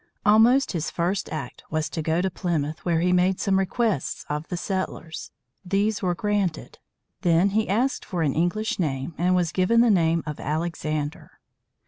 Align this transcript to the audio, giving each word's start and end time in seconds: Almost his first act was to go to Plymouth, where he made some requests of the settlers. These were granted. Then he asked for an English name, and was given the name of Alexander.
Almost 0.25 0.71
his 0.71 0.89
first 0.89 1.31
act 1.31 1.61
was 1.69 1.87
to 1.89 2.01
go 2.01 2.21
to 2.23 2.31
Plymouth, 2.31 2.83
where 2.83 3.01
he 3.01 3.13
made 3.13 3.39
some 3.39 3.59
requests 3.59 4.25
of 4.27 4.47
the 4.47 4.57
settlers. 4.57 5.29
These 5.63 6.01
were 6.01 6.15
granted. 6.15 6.79
Then 7.21 7.51
he 7.51 7.69
asked 7.69 8.03
for 8.03 8.23
an 8.23 8.33
English 8.33 8.79
name, 8.79 9.13
and 9.19 9.35
was 9.35 9.51
given 9.51 9.81
the 9.81 9.91
name 9.91 10.23
of 10.25 10.39
Alexander. 10.39 11.33